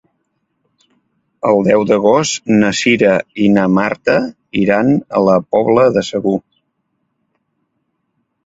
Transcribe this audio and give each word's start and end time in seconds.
El 1.49 1.59
deu 1.67 1.83
d'agost 1.91 2.49
na 2.63 2.71
Cira 2.79 3.11
i 3.43 3.49
na 3.59 3.67
Marta 3.75 4.15
iran 4.63 4.91
a 5.21 5.25
la 5.29 5.39
Pobla 5.57 5.87
de 5.99 6.07
Segur. 6.09 6.37